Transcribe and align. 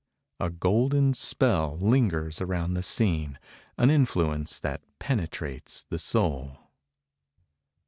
A 0.39 0.49
golden 0.49 1.13
spell 1.13 1.77
lingers 1.77 2.41
around 2.41 2.73
the 2.73 2.81
scene, 2.81 3.37
an 3.77 3.91
influence 3.91 4.59
that 4.59 4.81
penetrates 4.97 5.85
the 5.89 5.99
soul. 5.99 6.57